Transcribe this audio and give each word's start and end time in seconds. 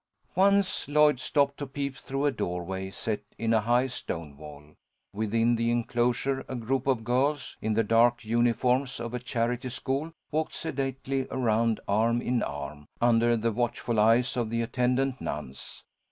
Once 0.33 0.87
Lloyd 0.87 1.19
stopped 1.19 1.57
to 1.59 1.67
peep 1.67 1.95
through 1.95 2.25
a 2.25 2.31
doorway 2.31 2.89
set 2.89 3.21
in 3.37 3.53
a 3.53 3.61
high 3.61 3.85
stone 3.85 4.35
wall. 4.35 4.73
Within 5.13 5.57
the 5.57 5.69
enclosure 5.69 6.43
a 6.47 6.55
group 6.55 6.87
of 6.87 7.03
girls, 7.03 7.55
in 7.61 7.75
the 7.75 7.83
dark 7.83 8.25
uniforms 8.25 8.99
of 8.99 9.13
a 9.13 9.19
charity 9.19 9.69
school, 9.69 10.11
walked 10.31 10.55
sedately 10.55 11.27
around, 11.29 11.79
arm 11.87 12.19
in 12.19 12.41
arm, 12.41 12.87
under 12.99 13.37
the 13.37 13.51
watchful 13.51 13.99
eyes 13.99 14.35
of 14.35 14.49
the 14.49 14.63
attendant 14.63 15.21
nuns. 15.21 15.83